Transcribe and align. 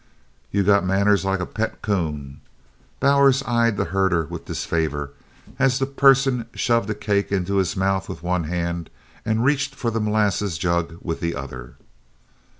"You 0.49 0.63
got 0.63 0.83
manners 0.83 1.25
like 1.25 1.39
a 1.41 1.45
pet 1.45 1.83
'coon," 1.83 2.41
Bowers 2.99 3.43
eyed 3.43 3.77
the 3.77 3.85
herder 3.93 4.23
with 4.25 4.45
disfavor 4.45 5.11
as 5.59 5.77
that 5.77 5.95
person 5.95 6.47
shoved 6.55 6.89
a 6.89 6.95
cake 6.95 7.31
into 7.31 7.57
his 7.57 7.77
mouth 7.77 8.09
with 8.09 8.23
one 8.23 8.45
hand 8.45 8.89
and 9.25 9.45
reached 9.45 9.75
for 9.75 9.91
the 9.91 10.01
molasses 10.01 10.57
jug 10.57 10.97
with 11.03 11.19
the 11.19 11.35
other. 11.35 11.75